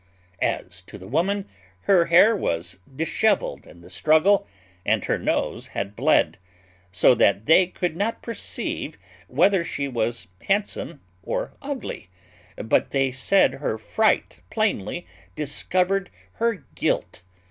[0.41, 1.47] As to the woman,
[1.81, 4.47] her hair was dishevelled in the struggle,
[4.83, 6.39] and her nose had bled;
[6.91, 12.09] so that they could not perceive whether she was handsome or ugly,
[12.55, 17.21] but they said her fright plainly discovered her guilt.